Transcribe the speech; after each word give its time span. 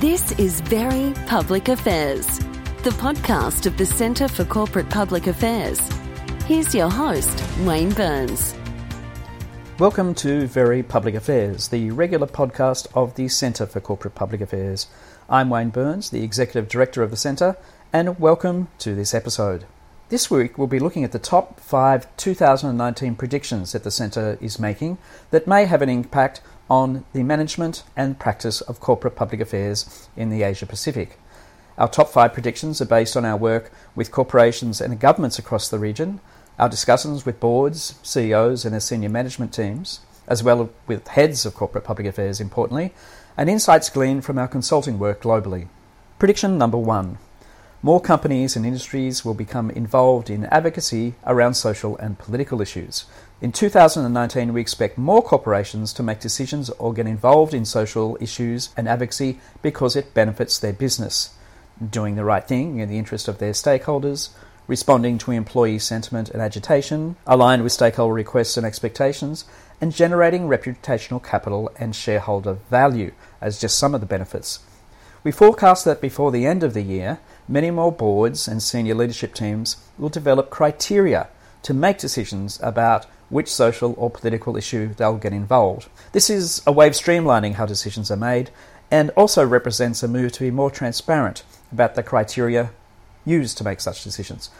This 0.00 0.30
is 0.38 0.60
Very 0.60 1.12
Public 1.26 1.66
Affairs, 1.66 2.38
the 2.84 2.90
podcast 2.90 3.66
of 3.66 3.76
the 3.76 3.84
Centre 3.84 4.28
for 4.28 4.44
Corporate 4.44 4.88
Public 4.88 5.26
Affairs. 5.26 5.80
Here's 6.44 6.72
your 6.72 6.88
host, 6.88 7.42
Wayne 7.62 7.90
Burns. 7.90 8.54
Welcome 9.80 10.14
to 10.14 10.46
Very 10.46 10.84
Public 10.84 11.16
Affairs, 11.16 11.66
the 11.66 11.90
regular 11.90 12.28
podcast 12.28 12.86
of 12.94 13.16
the 13.16 13.26
Centre 13.26 13.66
for 13.66 13.80
Corporate 13.80 14.14
Public 14.14 14.40
Affairs. 14.40 14.86
I'm 15.28 15.50
Wayne 15.50 15.70
Burns, 15.70 16.10
the 16.10 16.22
Executive 16.22 16.68
Director 16.68 17.02
of 17.02 17.10
the 17.10 17.16
Centre, 17.16 17.56
and 17.92 18.20
welcome 18.20 18.68
to 18.78 18.94
this 18.94 19.14
episode. 19.14 19.66
This 20.10 20.30
week 20.30 20.56
we'll 20.56 20.68
be 20.68 20.78
looking 20.78 21.04
at 21.04 21.12
the 21.12 21.18
top 21.18 21.60
five 21.60 22.06
2019 22.16 23.14
predictions 23.14 23.72
that 23.72 23.84
the 23.84 23.90
Centre 23.90 24.38
is 24.40 24.58
making 24.58 24.96
that 25.30 25.46
may 25.46 25.66
have 25.66 25.82
an 25.82 25.90
impact 25.90 26.40
on 26.70 27.04
the 27.12 27.22
management 27.22 27.82
and 27.94 28.18
practice 28.18 28.62
of 28.62 28.80
corporate 28.80 29.16
public 29.16 29.42
affairs 29.42 30.08
in 30.16 30.30
the 30.30 30.44
Asia 30.44 30.64
Pacific. 30.64 31.18
Our 31.76 31.88
top 31.88 32.08
five 32.08 32.32
predictions 32.32 32.80
are 32.80 32.86
based 32.86 33.18
on 33.18 33.26
our 33.26 33.36
work 33.36 33.70
with 33.94 34.10
corporations 34.10 34.80
and 34.80 34.98
governments 34.98 35.38
across 35.38 35.68
the 35.68 35.78
region, 35.78 36.20
our 36.58 36.70
discussions 36.70 37.26
with 37.26 37.38
boards, 37.38 37.96
CEOs, 38.02 38.64
and 38.64 38.72
their 38.72 38.80
senior 38.80 39.10
management 39.10 39.52
teams, 39.52 40.00
as 40.26 40.42
well 40.42 40.62
as 40.62 40.68
with 40.86 41.06
heads 41.08 41.44
of 41.44 41.54
corporate 41.54 41.84
public 41.84 42.06
affairs, 42.06 42.40
importantly, 42.40 42.94
and 43.36 43.50
insights 43.50 43.90
gleaned 43.90 44.24
from 44.24 44.38
our 44.38 44.48
consulting 44.48 44.98
work 44.98 45.20
globally. 45.20 45.68
Prediction 46.18 46.56
number 46.56 46.78
one 46.78 47.18
more 47.80 48.00
companies 48.00 48.56
and 48.56 48.66
industries 48.66 49.24
will 49.24 49.34
become 49.34 49.70
involved 49.70 50.30
in 50.30 50.46
advocacy 50.46 51.14
around 51.24 51.54
social 51.54 51.96
and 51.98 52.18
political 52.18 52.60
issues. 52.60 53.04
In 53.40 53.52
2019, 53.52 54.52
we 54.52 54.60
expect 54.60 54.98
more 54.98 55.22
corporations 55.22 55.92
to 55.92 56.02
make 56.02 56.18
decisions 56.18 56.70
or 56.70 56.92
get 56.92 57.06
involved 57.06 57.54
in 57.54 57.64
social 57.64 58.18
issues 58.20 58.70
and 58.76 58.88
advocacy 58.88 59.38
because 59.62 59.94
it 59.94 60.12
benefits 60.12 60.58
their 60.58 60.72
business. 60.72 61.36
Doing 61.80 62.16
the 62.16 62.24
right 62.24 62.46
thing 62.46 62.80
in 62.80 62.88
the 62.88 62.98
interest 62.98 63.28
of 63.28 63.38
their 63.38 63.52
stakeholders, 63.52 64.30
responding 64.66 65.16
to 65.18 65.30
employee 65.30 65.78
sentiment 65.78 66.30
and 66.30 66.42
agitation, 66.42 67.14
aligned 67.28 67.62
with 67.62 67.70
stakeholder 67.70 68.12
requests 68.12 68.56
and 68.56 68.66
expectations, 68.66 69.44
and 69.80 69.94
generating 69.94 70.48
reputational 70.48 71.22
capital 71.22 71.70
and 71.78 71.94
shareholder 71.94 72.54
value 72.70 73.12
as 73.40 73.60
just 73.60 73.78
some 73.78 73.94
of 73.94 74.00
the 74.00 74.06
benefits. 74.06 74.58
We 75.22 75.32
forecast 75.32 75.84
that 75.84 76.00
before 76.00 76.32
the 76.32 76.46
end 76.46 76.62
of 76.62 76.74
the 76.74 76.82
year, 76.82 77.20
many 77.48 77.70
more 77.70 77.90
boards 77.90 78.46
and 78.46 78.62
senior 78.62 78.94
leadership 78.94 79.34
teams 79.34 79.76
will 79.98 80.08
develop 80.08 80.50
criteria 80.50 81.28
to 81.62 81.74
make 81.74 81.98
decisions 81.98 82.60
about 82.62 83.06
which 83.30 83.52
social 83.52 83.94
or 83.98 84.10
political 84.10 84.56
issue 84.56 84.94
they'll 84.94 85.16
get 85.16 85.32
involved. 85.32 85.88
This 86.12 86.30
is 86.30 86.62
a 86.66 86.72
way 86.72 86.86
of 86.86 86.94
streamlining 86.94 87.54
how 87.54 87.66
decisions 87.66 88.10
are 88.10 88.16
made 88.16 88.50
and 88.90 89.10
also 89.10 89.44
represents 89.46 90.02
a 90.02 90.08
move 90.08 90.32
to 90.32 90.40
be 90.40 90.50
more 90.50 90.70
transparent 90.70 91.42
about 91.72 91.94
the 91.94 92.02
criteria 92.02 92.70
used 93.24 93.58
to 93.58 93.64
make 93.64 93.80
such 93.80 94.04
decisions. 94.04 94.50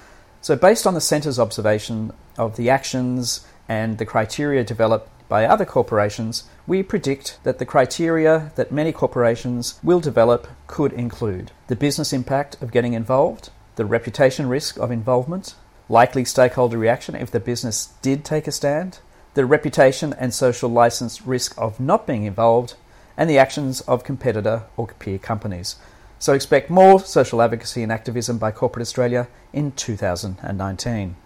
So, 0.41 0.55
based 0.55 0.87
on 0.87 0.95
the 0.95 1.01
Centre's 1.01 1.39
observation 1.39 2.13
of 2.37 2.57
the 2.57 2.71
actions 2.71 3.47
and 3.69 3.99
the 3.99 4.07
criteria 4.07 4.65
developed 4.65 5.11
by 5.29 5.45
other 5.45 5.65
corporations, 5.65 6.45
we 6.67 6.83
predict 6.83 7.39
that 7.43 7.59
the 7.59 7.67
criteria 7.67 8.53
that 8.57 8.73
many 8.73 8.93
corporations 8.93 9.79
will 9.83 10.01
develop 10.01 10.49
could 10.67 10.93
include 10.93 11.53
the 11.67 11.77
business 11.77 12.13
impact 12.13 12.61
of 12.63 12.73
getting 12.73 12.95
involved, 12.95 13.51
the 13.77 13.85
reputation 13.85 14.49
risk 14.49 14.79
of 14.79 14.91
involvement, 14.91 15.55
likely 15.89 16.25
stakeholder 16.25 16.79
reaction 16.79 17.15
if 17.15 17.31
the 17.31 17.41
business 17.41 17.93
did 18.03 18.25
take 18.25 18.47
a 18.47 18.53
stand, 18.53 19.01
the 19.35 19.47
reputation 19.47 20.15
and 20.15 20.33
social 20.33 20.71
license 20.71 21.23
risk 21.23 21.55
of 21.59 21.79
not 21.79 22.07
being 22.07 22.25
involved, 22.25 22.75
and 23.17 23.29
the 23.29 23.39
actions 23.39 23.81
of 23.83 24.05
competitor 24.05 24.65
or 24.77 24.87
peer 24.99 25.19
companies. 25.19 25.77
So 26.19 26.33
expect 26.33 26.71
more 26.71 27.01
social 27.01 27.43
advocacy 27.43 27.83
and 27.83 27.93
activism 27.93 28.39
by 28.39 28.51
corporate 28.51 28.83
Australia 28.83 29.29
in 29.53 29.73
2019. 29.73 31.17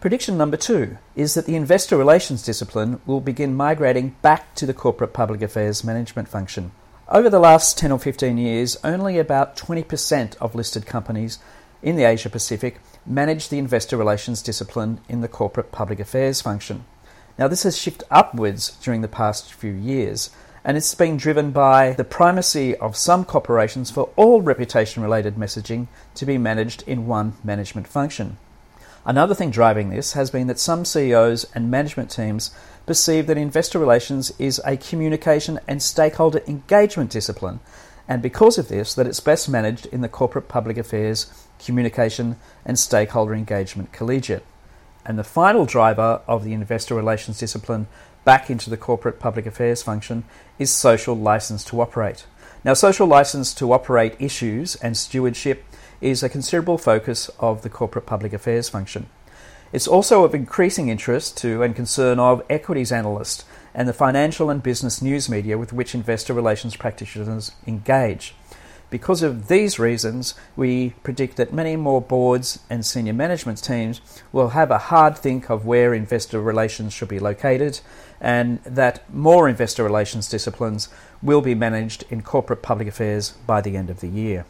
Prediction 0.00 0.38
number 0.38 0.56
two 0.56 0.96
is 1.16 1.34
that 1.34 1.46
the 1.46 1.56
investor 1.56 1.96
relations 1.96 2.44
discipline 2.44 3.00
will 3.04 3.20
begin 3.20 3.56
migrating 3.56 4.14
back 4.22 4.54
to 4.54 4.64
the 4.64 4.72
corporate 4.72 5.12
public 5.12 5.42
affairs 5.42 5.82
management 5.82 6.28
function. 6.28 6.70
Over 7.08 7.28
the 7.28 7.40
last 7.40 7.76
10 7.78 7.90
or 7.90 7.98
15 7.98 8.38
years, 8.38 8.76
only 8.84 9.18
about 9.18 9.56
20% 9.56 10.36
of 10.36 10.54
listed 10.54 10.86
companies 10.86 11.40
in 11.82 11.96
the 11.96 12.04
Asia 12.04 12.30
Pacific 12.30 12.78
manage 13.04 13.48
the 13.48 13.58
investor 13.58 13.96
relations 13.96 14.40
discipline 14.40 15.00
in 15.08 15.20
the 15.20 15.26
corporate 15.26 15.72
public 15.72 15.98
affairs 15.98 16.40
function. 16.40 16.84
Now, 17.36 17.48
this 17.48 17.64
has 17.64 17.76
shifted 17.76 18.06
upwards 18.08 18.76
during 18.80 19.00
the 19.00 19.08
past 19.08 19.52
few 19.52 19.72
years, 19.72 20.30
and 20.64 20.76
it's 20.76 20.94
been 20.94 21.16
driven 21.16 21.50
by 21.50 21.94
the 21.94 22.04
primacy 22.04 22.76
of 22.76 22.96
some 22.96 23.24
corporations 23.24 23.90
for 23.90 24.10
all 24.14 24.42
reputation 24.42 25.02
related 25.02 25.34
messaging 25.34 25.88
to 26.14 26.24
be 26.24 26.38
managed 26.38 26.84
in 26.86 27.08
one 27.08 27.32
management 27.42 27.88
function. 27.88 28.36
Another 29.04 29.34
thing 29.34 29.50
driving 29.50 29.90
this 29.90 30.12
has 30.12 30.30
been 30.30 30.46
that 30.48 30.58
some 30.58 30.84
CEOs 30.84 31.46
and 31.54 31.70
management 31.70 32.10
teams 32.10 32.50
perceive 32.86 33.26
that 33.26 33.38
investor 33.38 33.78
relations 33.78 34.32
is 34.38 34.60
a 34.64 34.76
communication 34.76 35.58
and 35.68 35.82
stakeholder 35.82 36.42
engagement 36.46 37.10
discipline, 37.10 37.60
and 38.08 38.22
because 38.22 38.56
of 38.56 38.68
this, 38.68 38.94
that 38.94 39.06
it's 39.06 39.20
best 39.20 39.48
managed 39.48 39.86
in 39.86 40.00
the 40.00 40.08
corporate 40.08 40.48
public 40.48 40.78
affairs, 40.78 41.30
communication, 41.58 42.36
and 42.64 42.78
stakeholder 42.78 43.34
engagement 43.34 43.92
collegiate. 43.92 44.44
And 45.04 45.18
the 45.18 45.24
final 45.24 45.66
driver 45.66 46.22
of 46.26 46.42
the 46.42 46.54
investor 46.54 46.94
relations 46.94 47.38
discipline 47.38 47.86
back 48.24 48.50
into 48.50 48.70
the 48.70 48.76
corporate 48.76 49.20
public 49.20 49.46
affairs 49.46 49.82
function 49.82 50.24
is 50.58 50.70
social 50.70 51.14
license 51.14 51.64
to 51.64 51.80
operate. 51.80 52.26
Now, 52.64 52.74
social 52.74 53.06
license 53.06 53.54
to 53.54 53.72
operate 53.72 54.16
issues 54.18 54.74
and 54.76 54.96
stewardship 54.96 55.64
is 56.00 56.22
a 56.22 56.28
considerable 56.28 56.78
focus 56.78 57.30
of 57.38 57.62
the 57.62 57.70
corporate 57.70 58.06
public 58.06 58.32
affairs 58.32 58.68
function. 58.68 59.08
It's 59.72 59.88
also 59.88 60.24
of 60.24 60.34
increasing 60.34 60.88
interest 60.88 61.36
to 61.38 61.62
and 61.62 61.76
concern 61.76 62.18
of 62.18 62.42
equities 62.48 62.90
analysts 62.90 63.44
and 63.74 63.86
the 63.86 63.92
financial 63.92 64.48
and 64.48 64.62
business 64.62 65.02
news 65.02 65.28
media 65.28 65.58
with 65.58 65.72
which 65.72 65.94
investor 65.94 66.32
relations 66.32 66.74
practitioners 66.74 67.52
engage. 67.66 68.34
Because 68.90 69.22
of 69.22 69.48
these 69.48 69.78
reasons, 69.78 70.34
we 70.56 70.94
predict 71.02 71.36
that 71.36 71.52
many 71.52 71.76
more 71.76 72.00
boards 72.00 72.60
and 72.70 72.86
senior 72.86 73.12
management 73.12 73.62
teams 73.62 74.00
will 74.32 74.50
have 74.50 74.70
a 74.70 74.78
hard 74.78 75.18
think 75.18 75.50
of 75.50 75.66
where 75.66 75.92
investor 75.92 76.40
relations 76.40 76.94
should 76.94 77.08
be 77.08 77.18
located, 77.18 77.80
and 78.18 78.62
that 78.64 79.12
more 79.12 79.46
investor 79.46 79.84
relations 79.84 80.30
disciplines 80.30 80.88
will 81.22 81.42
be 81.42 81.54
managed 81.54 82.04
in 82.08 82.22
corporate 82.22 82.62
public 82.62 82.88
affairs 82.88 83.32
by 83.46 83.60
the 83.60 83.76
end 83.76 83.90
of 83.90 84.00
the 84.00 84.08
year. 84.08 84.46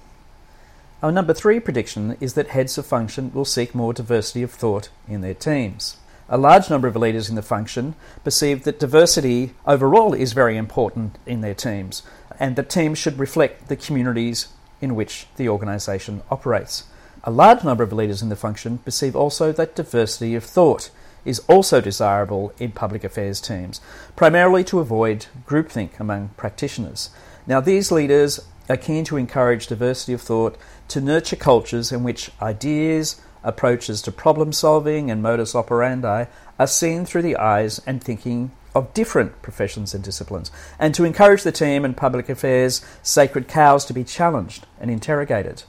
Our 1.01 1.13
number 1.13 1.33
three 1.33 1.61
prediction 1.61 2.17
is 2.19 2.35
that 2.35 2.49
heads 2.49 2.77
of 2.77 2.85
function 2.85 3.33
will 3.33 3.45
seek 3.45 3.73
more 3.73 3.93
diversity 3.93 4.43
of 4.43 4.51
thought 4.51 4.89
in 5.07 5.21
their 5.21 5.35
teams. 5.35 5.97
A 6.29 6.37
large 6.37 6.71
number 6.71 6.89
of 6.89 6.97
leaders 6.97 7.29
in 7.29 7.37
the 7.37 7.43
function 7.43 7.95
perceive 8.25 8.65
that 8.65 8.81
diversity 8.81 9.55
overall 9.65 10.13
is 10.13 10.33
very 10.33 10.57
important 10.57 11.17
in 11.25 11.41
their 11.41 11.55
teams, 11.55 12.03
and 12.41 12.57
that 12.57 12.69
teams 12.69 12.99
should 12.99 13.17
reflect 13.17 13.69
the 13.69 13.77
communities 13.77 14.49
in 14.81 14.97
which 14.97 15.29
the 15.37 15.49
organisation 15.49 16.21
operates. 16.33 16.83
A 17.23 17.31
large 17.31 17.63
number 17.63 17.85
of 17.85 17.93
leaders 17.93 18.21
in 18.21 18.29
the 18.29 18.35
function 18.35 18.79
perceive 18.79 19.15
also 19.15 19.53
that 19.53 19.77
diversity 19.77 20.35
of 20.35 20.43
thought 20.43 20.91
is 21.25 21.39
also 21.49 21.81
desirable 21.81 22.53
in 22.59 22.73
public 22.73 23.05
affairs 23.05 23.41
teams, 23.41 23.81
primarily 24.17 24.65
to 24.65 24.81
avoid 24.81 25.27
groupthink 25.47 26.01
among 26.01 26.31
practitioners. 26.37 27.11
Now, 27.47 27.61
these 27.61 27.93
leaders 27.93 28.41
are 28.69 28.77
keen 28.77 29.05
to 29.05 29.17
encourage 29.17 29.67
diversity 29.67 30.13
of 30.13 30.21
thought 30.21 30.57
to 30.89 31.01
nurture 31.01 31.37
cultures 31.37 31.93
in 31.93 32.03
which 32.03 32.31
ideas, 32.43 33.21
approaches 33.43 34.03
to 34.03 34.13
problem 34.13 34.53
solving, 34.53 35.11
and 35.11 35.23
modus 35.23 35.55
operandi 35.55 36.27
are 36.59 36.67
seen 36.67 37.05
through 37.05 37.23
the 37.23 37.37
eyes 37.37 37.81
and 37.87 38.03
thinking 38.03 38.51
of 38.75 38.93
different 38.95 39.41
professions 39.43 39.95
and 39.95 40.05
disciplines, 40.05 40.51
and 40.79 40.95
to 40.95 41.05
encourage 41.05 41.43
the 41.43 41.53
team 41.53 41.85
and 41.85 41.97
public 41.97 42.29
affairs 42.29 42.85
sacred 43.03 43.49
cows 43.49 43.85
to 43.85 43.93
be 43.93 44.05
challenged 44.05 44.67
and 44.81 44.91
interrogated. 44.91 45.63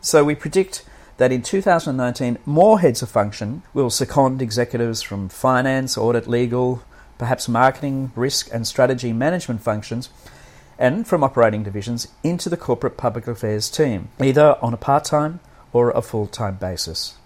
So 0.00 0.24
we 0.24 0.34
predict 0.34 0.84
that 1.16 1.32
in 1.32 1.42
2019, 1.42 2.38
more 2.44 2.80
heads 2.80 3.02
of 3.02 3.08
function 3.08 3.62
will 3.72 3.90
second 3.90 4.42
executives 4.42 5.02
from 5.02 5.28
finance, 5.28 5.96
audit, 5.96 6.26
legal, 6.26 6.82
perhaps 7.18 7.48
marketing, 7.48 8.12
risk, 8.16 8.48
and 8.52 8.66
strategy 8.66 9.12
management 9.12 9.60
functions 9.60 10.10
and 10.82 11.06
from 11.06 11.24
operating 11.24 11.62
divisions 11.62 12.08
into 12.22 12.50
the 12.50 12.56
corporate 12.56 12.98
public 12.98 13.26
affairs 13.26 13.70
team, 13.70 14.08
either 14.20 14.58
on 14.60 14.74
a 14.74 14.76
part 14.76 15.04
time 15.04 15.40
or 15.72 15.90
a 15.92 16.02
full 16.02 16.26
time 16.26 16.56
basis. 16.56 17.16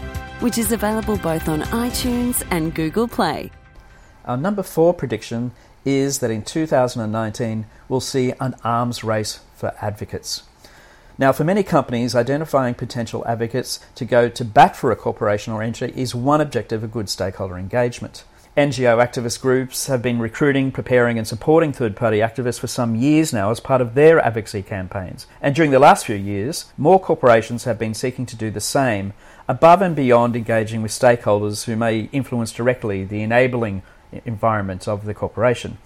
which 0.42 0.58
is 0.58 0.72
available 0.72 1.18
both 1.18 1.48
on 1.48 1.62
iTunes 1.62 2.44
and 2.50 2.74
Google 2.74 3.08
Play. 3.08 3.52
Our 4.26 4.38
number 4.38 4.64
four 4.64 4.94
prediction 4.94 5.52
is 5.86 6.20
that 6.20 6.32
in 6.32 6.44
2019 6.44 7.66
we'll 7.90 8.00
see 8.00 8.34
an 8.40 8.56
arms 8.64 9.04
race 9.04 9.42
for 9.56 9.74
advocates. 9.82 10.44
Now, 11.18 11.32
for 11.32 11.44
many 11.44 11.62
companies, 11.62 12.16
identifying 12.16 12.74
potential 12.74 13.24
advocates 13.28 13.80
to 13.96 14.06
go 14.06 14.30
to 14.30 14.44
bat 14.44 14.76
for 14.76 14.92
a 14.92 14.96
corporation 14.96 15.54
or 15.54 15.62
entity 15.62 15.94
is 15.96 16.16
one 16.16 16.42
objective 16.42 16.84
of 16.84 16.92
good 16.92 17.08
stakeholder 17.08 17.58
engagement. 17.58 18.24
NGO 18.58 19.04
activist 19.04 19.42
groups 19.42 19.88
have 19.88 20.04
been 20.04 20.20
recruiting, 20.20 20.72
preparing, 20.72 21.18
and 21.18 21.28
supporting 21.28 21.74
third 21.74 21.96
party 21.96 22.20
activists 22.20 22.60
for 22.60 22.68
some 22.68 22.96
years 22.96 23.34
now 23.34 23.50
as 23.50 23.60
part 23.60 23.82
of 23.82 23.96
their 23.96 24.20
advocacy 24.20 24.62
campaigns. 24.62 25.26
And 25.42 25.56
during 25.56 25.72
the 25.72 25.80
last 25.80 26.06
few 26.06 26.16
years, 26.16 26.66
more 26.78 27.00
corporations 27.00 27.64
have 27.64 27.80
been 27.80 27.96
seeking 27.96 28.28
to 28.28 28.36
do 28.36 28.52
the 28.52 28.62
same, 28.62 29.14
above 29.48 29.82
and 29.82 29.96
beyond 29.96 30.36
engaging 30.36 30.84
with 30.84 30.92
stakeholders 30.92 31.66
who 31.66 31.76
may 31.76 32.10
influence 32.12 32.52
directly 32.52 33.04
the 33.04 33.24
enabling 33.24 33.82
environment 34.26 34.88
of 34.88 35.06
the 35.06 35.14
corporation. 35.14 35.78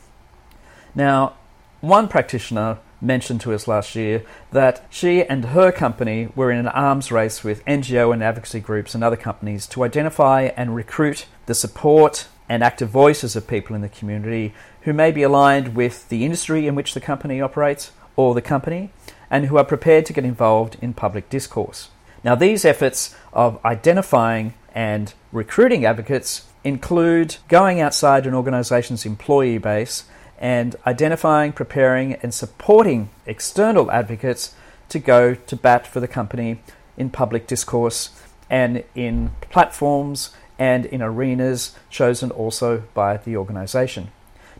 Now, 0.95 1.33
one 1.81 2.07
practitioner 2.07 2.79
mentioned 3.00 3.41
to 3.41 3.53
us 3.53 3.68
last 3.68 3.95
year 3.95 4.24
that 4.51 4.85
she 4.89 5.24
and 5.24 5.45
her 5.45 5.71
company 5.71 6.29
were 6.35 6.51
in 6.51 6.57
an 6.57 6.68
arms 6.68 7.12
race 7.12 7.44
with 7.44 7.63
NGO 7.65 8.12
and 8.12 8.24
advocacy 8.24 8.59
groups 8.59 8.95
and 8.95 9.03
other 9.03 9.15
companies 9.15 9.68
to 9.68 9.83
identify 9.83 10.50
and 10.57 10.75
recruit 10.75 11.27
the 11.45 11.53
support 11.53 12.27
and 12.50 12.63
active 12.63 12.89
voices 12.89 13.35
of 13.35 13.47
people 13.47 13.75
in 13.75 13.81
the 13.81 13.89
community 13.89 14.53
who 14.81 14.94
may 14.94 15.12
be 15.12 15.21
aligned 15.21 15.75
with 15.75 16.07
the 16.09 16.24
industry 16.25 16.65
in 16.65 16.75
which 16.75 16.94
the 16.94 17.01
company 17.01 17.41
operates 17.41 17.91
or 18.15 18.33
the 18.33 18.41
company 18.41 18.89
and 19.29 19.45
who 19.45 19.57
are 19.57 19.65
prepared 19.65 20.06
to 20.06 20.13
get 20.13 20.25
involved 20.25 20.77
in 20.81 20.94
public 20.94 21.29
discourse. 21.29 21.89
Now, 22.24 22.35
these 22.35 22.65
efforts 22.65 23.15
of 23.33 23.63
identifying 23.63 24.53
and 24.74 25.13
recruiting 25.31 25.85
advocates 25.85 26.46
include 26.63 27.38
going 27.48 27.80
outside 27.80 28.25
an 28.25 28.33
organisation's 28.33 29.06
employee 29.06 29.57
base 29.57 30.06
and 30.39 30.75
identifying, 30.86 31.51
preparing, 31.51 32.13
and 32.15 32.33
supporting 32.33 33.09
external 33.25 33.92
advocates 33.92 34.54
to 34.89 35.00
go 35.00 35.33
to 35.33 35.56
bat 35.56 35.88
for 35.88 36.00
the 36.00 36.07
company 36.07 36.62
in 36.95 37.09
public 37.09 37.48
discourse 37.48 38.09
and 38.50 38.83
in 38.95 39.31
platforms 39.42 40.31
and 40.59 40.86
in 40.86 41.01
arenas 41.01 41.75
chosen 41.89 42.31
also 42.31 42.83
by 42.94 43.18
the 43.18 43.36
organisation. 43.36 44.10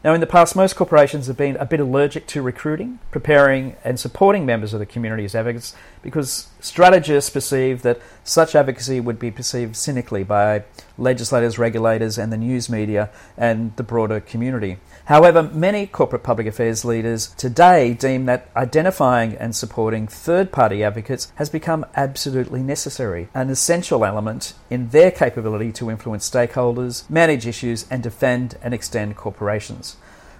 Now, 0.04 0.14
in 0.14 0.22
the 0.22 0.28
past, 0.28 0.56
most 0.56 0.76
corporations 0.76 1.28
have 1.28 1.38
been 1.38 1.56
a 1.58 1.66
bit 1.66 1.80
allergic 1.80 2.28
to 2.28 2.42
recruiting, 2.42 3.00
preparing, 3.10 3.76
and 3.84 4.00
supporting 4.00 4.46
members 4.46 4.74
of 4.74 4.80
the 4.80 4.86
community 4.86 5.26
as 5.26 5.34
advocates 5.34 5.76
because 6.04 6.50
strategists 6.60 7.32
perceive 7.32 7.82
that 7.82 8.00
such 8.24 8.54
advocacy 8.54 9.00
would 9.00 9.18
be 9.18 9.32
perceived 9.32 9.76
cynically 9.76 10.24
by 10.24 10.64
legislators, 10.98 11.58
regulators, 11.58 12.18
and 12.18 12.32
the 12.32 12.38
news 12.38 12.70
media 12.70 13.10
and 13.38 13.76
the 13.76 13.84
broader 13.84 14.20
community. 14.20 14.78
However, 15.06 15.44
many 15.44 15.88
corporate 15.88 16.24
public 16.24 16.48
affairs 16.48 16.84
leaders 16.84 17.28
today 17.38 17.94
deem 17.94 18.26
that 18.26 18.50
identifying 18.56 19.36
and 19.36 19.56
supporting 19.56 20.08
third 20.08 20.52
party 20.52 20.84
advocates 20.84 21.32
has 21.36 21.50
become 21.50 21.86
absolutely 21.96 22.62
necessary, 22.62 23.30
an 23.34 23.50
essential 23.50 24.04
element 24.04 24.54
in 24.70 24.90
their 24.90 25.12
capability 25.12 25.72
to 25.74 25.90
influence 25.90 26.30
stakeholders, 26.30 27.10
manage 27.10 27.48
issues, 27.48 27.86
and 27.90 28.04
defend 28.04 28.58
and 28.62 28.74
extend 28.74 29.16
corporations. 29.16 29.98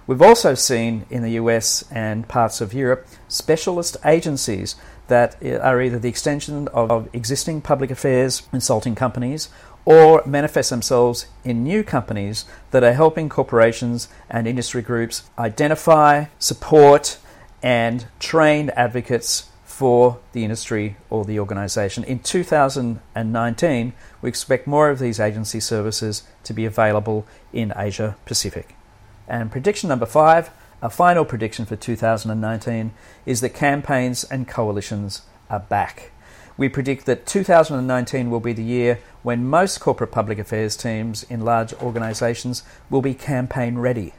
We've 0.08 0.22
also 0.22 0.54
seen 0.54 1.04
in 1.10 1.22
the 1.22 1.32
US 1.32 1.84
and 1.90 2.26
parts 2.26 2.62
of 2.62 2.72
Europe 2.72 3.06
specialist 3.28 3.98
agencies 4.06 4.74
that 5.08 5.36
are 5.42 5.82
either 5.82 5.98
the 5.98 6.08
extension 6.08 6.66
of 6.68 7.08
existing 7.12 7.60
public 7.60 7.90
affairs 7.90 8.40
consulting 8.50 8.94
companies 8.94 9.50
or 9.88 10.22
manifest 10.26 10.68
themselves 10.68 11.24
in 11.44 11.64
new 11.64 11.82
companies 11.82 12.44
that 12.72 12.84
are 12.84 12.92
helping 12.92 13.26
corporations 13.26 14.06
and 14.28 14.46
industry 14.46 14.82
groups 14.82 15.22
identify, 15.38 16.26
support, 16.38 17.16
and 17.62 18.04
train 18.20 18.68
advocates 18.76 19.48
for 19.64 20.18
the 20.32 20.44
industry 20.44 20.98
or 21.08 21.24
the 21.24 21.40
organization. 21.40 22.04
In 22.04 22.18
2019, 22.18 23.94
we 24.20 24.28
expect 24.28 24.66
more 24.66 24.90
of 24.90 24.98
these 24.98 25.18
agency 25.18 25.58
services 25.58 26.22
to 26.44 26.52
be 26.52 26.66
available 26.66 27.26
in 27.54 27.72
Asia 27.74 28.14
Pacific. 28.26 28.76
And 29.26 29.50
prediction 29.50 29.88
number 29.88 30.04
five, 30.04 30.50
a 30.82 30.90
final 30.90 31.24
prediction 31.24 31.64
for 31.64 31.76
2019, 31.76 32.92
is 33.24 33.40
that 33.40 33.54
campaigns 33.54 34.22
and 34.24 34.46
coalitions 34.46 35.22
are 35.48 35.60
back. 35.60 36.12
We 36.58 36.68
predict 36.68 37.06
that 37.06 37.24
2019 37.24 38.30
will 38.30 38.40
be 38.40 38.52
the 38.52 38.64
year 38.64 38.98
when 39.22 39.46
most 39.46 39.78
corporate 39.78 40.10
public 40.10 40.40
affairs 40.40 40.76
teams 40.76 41.22
in 41.22 41.42
large 41.44 41.72
organisations 41.74 42.64
will 42.90 43.00
be 43.00 43.14
campaign 43.14 43.78
ready. 43.78 44.12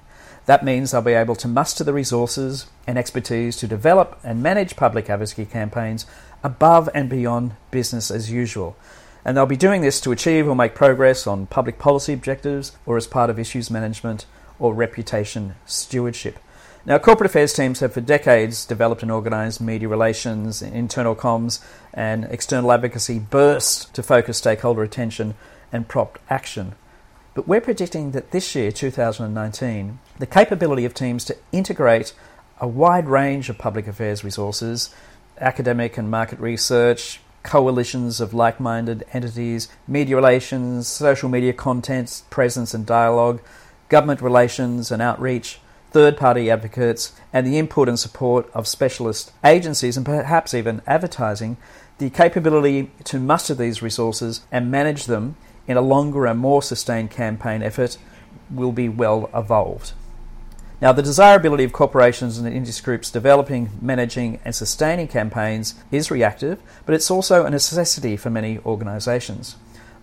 That 0.46 0.64
means 0.64 0.92
they'll 0.92 1.02
be 1.02 1.12
able 1.12 1.36
to 1.36 1.50
muster 1.50 1.84
the 1.84 1.92
resources 1.92 2.68
and 2.88 2.98
expertise 2.98 3.58
to 3.58 3.68
develop 3.68 4.18
and 4.24 4.42
manage 4.42 4.78
public 4.78 5.10
advocacy 5.10 5.46
campaigns 5.46 6.06
above 6.42 6.90
and 6.96 7.10
beyond 7.10 7.58
business 7.72 8.10
as 8.10 8.32
usual. 8.32 8.78
And 9.26 9.36
they'll 9.36 9.46
be 9.46 9.58
doing 9.58 9.82
this 9.82 10.00
to 10.02 10.14
achieve 10.14 10.48
or 10.48 10.56
make 10.56 10.76
progress 10.76 11.28
on 11.28 11.46
public 11.46 11.78
policy 11.78 12.14
objectives 12.14 12.72
or 12.86 12.96
as 12.96 13.06
part 13.06 13.30
of 13.30 13.38
issues 13.38 13.70
management 13.70 14.26
or 14.60 14.74
reputation 14.74 15.56
stewardship. 15.66 16.40
Now, 16.86 16.98
corporate 16.98 17.30
affairs 17.30 17.54
teams 17.54 17.82
have 17.82 17.94
for 17.94 18.02
decades 18.02 18.66
developed 18.66 19.04
and 19.04 19.12
organised 19.12 19.60
media 19.60 19.90
relations, 19.90 20.62
internal 20.62 21.14
comms, 21.14 21.62
and 21.94 22.24
external 22.26 22.72
advocacy 22.72 23.20
bursts 23.20 23.86
to 23.86 24.02
focus 24.02 24.38
stakeholder 24.38 24.82
attention 24.82 25.36
and 25.74 25.88
prompt 25.88 26.20
action. 26.30 26.76
But 27.34 27.48
we're 27.48 27.62
predicting 27.62 28.12
that 28.12 28.32
this 28.32 28.56
year, 28.56 28.72
2019, 28.72 30.00
the 30.18 30.26
capability 30.26 30.86
of 30.86 30.94
teams 30.94 31.26
to 31.26 31.38
integrate 31.52 32.14
a 32.62 32.68
wide 32.68 33.08
range 33.08 33.50
of 33.50 33.58
public 33.58 33.88
affairs 33.88 34.24
resources, 34.24 34.94
academic 35.38 35.98
and 35.98 36.10
market 36.10 36.40
research, 36.40 37.20
coalitions 37.44 38.22
of 38.22 38.34
like 38.34 38.60
minded 38.60 39.06
entities, 39.14 39.68
media 39.88 40.16
relations, 40.16 40.88
social 40.88 41.30
media 41.30 41.54
content, 41.54 42.24
presence 42.30 42.74
and 42.74 42.86
dialogue, 42.86 43.42
government 43.90 44.22
relations 44.22 44.92
and 44.92 45.02
outreach 45.02 45.60
third 45.92 46.18
party 46.18 46.50
advocates, 46.50 47.14
and 47.34 47.46
the 47.46 47.58
input 47.58 47.90
and 47.90 48.00
support 48.00 48.50
of 48.54 48.68
specialist 48.68 49.32
agencies 49.44 49.98
and 49.98 50.06
perhaps 50.06 50.54
even 50.54 50.82
advertising, 50.86 51.58
the 51.98 52.10
capability 52.10 52.92
to 53.04 53.20
muster 53.20 53.54
these 53.54 53.82
resources 53.82 54.42
and 54.52 54.72
manage 54.72 55.06
them 55.06 55.36
in 55.68 55.78
a 55.78 55.82
longer 55.82 56.26
and 56.26 56.40
more 56.40 56.64
sustained 56.64 57.12
campaign 57.12 57.62
effort 57.62 57.98
will 58.50 58.72
be 58.72 58.90
well 58.90 59.30
evolved. 59.34 59.94
Now, 60.82 60.94
the 60.94 61.04
desirability 61.04 61.66
of 61.66 61.74
corporations 61.74 62.38
and 62.38 62.48
industry 62.48 62.86
groups 62.86 63.12
developing, 63.12 63.70
managing, 63.82 64.40
and 64.46 64.56
sustaining 64.56 65.10
campaigns 65.10 65.76
is 65.92 66.10
reactive, 66.10 66.62
but 66.86 66.96
it's 66.96 67.12
also 67.12 67.46
a 67.46 67.50
necessity 67.50 68.16
for 68.16 68.30
many 68.30 68.60
organisations. 68.60 69.58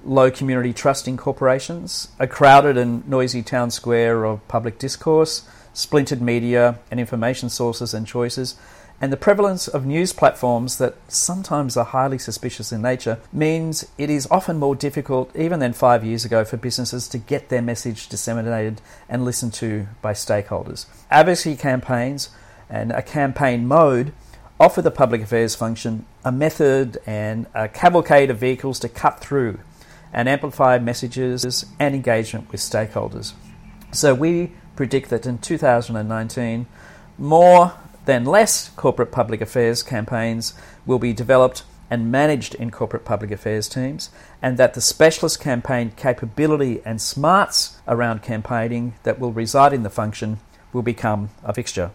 Low 0.05 0.31
community 0.31 0.75
trust 0.75 1.09
in 1.09 1.17
corporations, 1.17 2.09
a 2.19 2.27
crowded 2.27 2.77
and 2.77 3.09
noisy 3.09 3.43
town 3.43 3.71
square 3.71 4.25
of 4.25 4.47
public 4.49 4.79
discourse, 4.79 5.49
splintered 5.77 6.23
media 6.23 6.79
and 6.91 6.99
information 6.99 7.51
sources 7.51 7.93
and 7.93 8.07
choices, 8.07 8.57
and 8.99 9.13
the 9.13 9.17
prevalence 9.17 9.69
of 9.69 9.85
news 9.85 10.15
platforms 10.15 10.79
that 10.79 10.95
sometimes 11.07 11.77
are 11.77 11.85
highly 11.85 12.17
suspicious 12.17 12.73
in 12.73 12.81
nature 12.81 13.19
means 13.31 13.87
it 13.99 14.09
is 14.09 14.27
often 14.31 14.59
more 14.59 14.75
difficult, 14.75 15.37
even 15.37 15.61
than 15.61 15.75
five 15.75 16.03
years 16.03 16.25
ago, 16.25 16.47
for 16.47 16.57
businesses 16.57 17.07
to 17.09 17.19
get 17.19 17.51
their 17.51 17.61
message 17.61 18.09
disseminated 18.09 18.81
and 19.07 19.23
listened 19.23 19.53
to 19.53 19.87
by 20.01 20.15
stakeholders. 20.15 20.87
Advocacy 21.11 21.57
campaigns 21.57 22.31
and 22.71 22.91
a 22.91 23.03
campaign 23.03 23.69
mode 23.69 24.15
offer 24.59 24.81
the 24.81 24.91
public 24.91 25.21
affairs 25.21 25.55
function 25.55 26.07
a 26.25 26.33
method 26.33 26.97
and 27.05 27.47
a 27.55 27.69
cavalcade 27.69 28.31
of 28.31 28.39
vehicles 28.39 28.79
to 28.79 28.89
cut 28.89 29.21
through 29.21 29.59
and 30.11 30.27
amplify 30.27 30.79
messages 30.79 31.67
and 31.79 31.95
engagement 31.95 32.51
with 32.51 32.63
stakeholders. 32.63 33.35
So 33.93 34.15
we 34.15 34.53
predict 34.77 35.11
that 35.11 35.27
in 35.27 35.39
2019, 35.39 36.67
more 37.19 37.73
than 38.05 38.25
less 38.25 38.69
corporate 38.71 39.11
public 39.11 39.41
affairs 39.41 39.83
campaigns 39.83 40.55
will 40.85 40.99
be 40.99 41.13
developed 41.13 41.65
and 41.91 42.11
managed 42.11 42.55
in 42.55 42.71
corporate 42.71 43.05
public 43.05 43.31
affairs 43.31 43.69
teams, 43.69 44.11
and 44.43 44.59
that 44.59 44.75
the 44.75 44.81
specialist 44.81 45.41
campaign 45.41 45.93
capability 45.97 46.81
and 46.85 47.01
smarts 47.01 47.79
around 47.87 48.23
campaigning 48.23 48.95
that 49.05 49.19
will 49.19 49.33
reside 49.33 49.73
in 49.73 49.83
the 49.83 49.91
function 49.91 50.39
will 50.73 50.83
become 50.83 51.31
a 51.45 51.55
fixture. 51.55 51.91